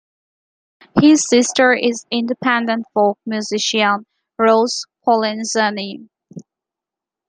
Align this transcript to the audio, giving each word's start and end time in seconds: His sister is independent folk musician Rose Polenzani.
His 0.99 1.29
sister 1.29 1.73
is 1.73 2.07
independent 2.09 2.87
folk 2.91 3.19
musician 3.27 4.07
Rose 4.39 4.85
Polenzani. 5.05 6.09